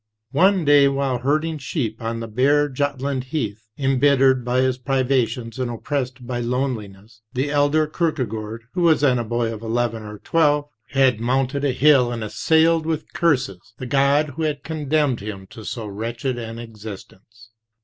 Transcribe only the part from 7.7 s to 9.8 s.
Kierkegaard, who was then a boy of